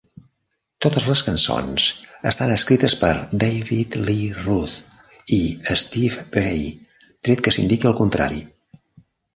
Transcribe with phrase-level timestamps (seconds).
[0.85, 1.85] Totes les cançons
[2.31, 3.11] estan escrites per
[3.45, 5.43] David Lee Roth i
[5.85, 6.67] Steve Vai,
[7.29, 8.47] tret que s'indiqui el contrari.